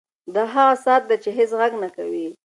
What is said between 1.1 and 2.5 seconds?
چې هېڅ غږ نه کوي.